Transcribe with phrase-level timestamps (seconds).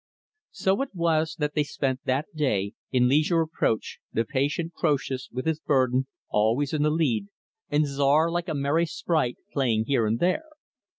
[0.49, 5.45] So it was that they spent that day in leisure approach the patient Croesus, with
[5.45, 7.27] his burden, always in the lead,
[7.69, 10.49] and Czar, like a merry sprite, playing here and there.